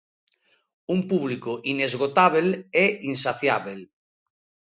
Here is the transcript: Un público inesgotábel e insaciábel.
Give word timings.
Un 0.93 0.99
público 1.11 1.51
inesgotábel 1.73 2.47
e 2.83 2.85
insaciábel. 3.11 3.79